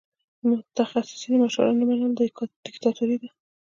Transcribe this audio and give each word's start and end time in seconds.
د 0.41 0.41
متخصصینو 0.49 1.41
مشوره 1.43 1.71
نه 1.79 1.83
منل 1.87 2.11
دیکتاتوري 2.67 3.17
ده. 3.21 3.29